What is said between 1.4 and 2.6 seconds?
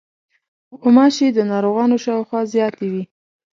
ناروغانو شاوخوا